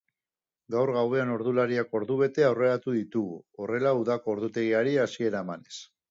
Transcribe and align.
Gaur 0.75 0.91
gauean 0.93 1.33
ordulariak 1.33 1.91
ordubete 1.99 2.45
aurreratu 2.47 2.93
ditugu, 2.95 3.35
horrela 3.65 3.91
udako 3.99 4.33
ordutegiari 4.37 4.97
hasiera 5.05 5.43
emanez. 5.47 5.77